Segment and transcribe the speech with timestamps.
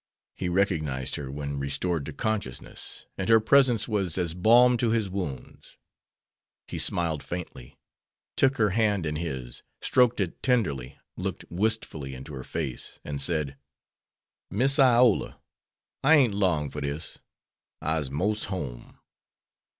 [0.35, 5.11] He recognized her when restored to consciousness, and her presence was as balm to his
[5.11, 5.77] wounds.
[6.67, 7.77] He smiled faintly,
[8.35, 13.57] took her hand in his, stroked it tenderly, looked wistfully into her face, and said,
[14.49, 15.39] "Miss Iola,
[16.03, 17.19] I ain't long fer dis!
[17.79, 18.97] I'se 'most home!"